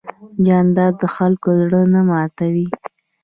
جانداد 0.45 0.93
د 1.01 1.03
خلکو 1.15 1.49
زړه 1.61 1.81
نه 1.93 2.01
ماتوي. 2.09 2.67